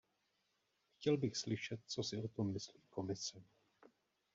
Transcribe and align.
Chtěl 0.95 1.17
bych 1.17 1.37
slyšet, 1.37 1.79
co 1.87 2.03
si 2.03 2.17
o 2.17 2.27
tom 2.27 2.53
myslí 2.53 2.81
Komise. 2.89 3.43